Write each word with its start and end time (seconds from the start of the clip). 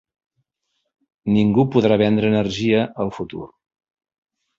Ningú 1.35 1.65
podrà 1.75 1.97
vendre 2.03 2.31
energia 2.33 2.81
al 3.05 3.13
futur. 3.19 3.45